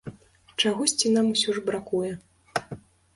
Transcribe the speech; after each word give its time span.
Чагосьці 0.61 1.11
нам 1.17 1.29
усё 1.33 1.55
ж 1.57 1.63
бракуе. 1.67 2.09